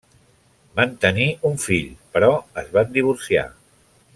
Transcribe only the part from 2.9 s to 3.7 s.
divorciar.